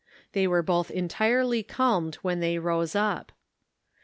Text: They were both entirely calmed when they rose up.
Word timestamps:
They 0.31 0.47
were 0.47 0.63
both 0.63 0.89
entirely 0.89 1.61
calmed 1.61 2.15
when 2.23 2.39
they 2.39 2.57
rose 2.57 2.95
up. 2.95 3.31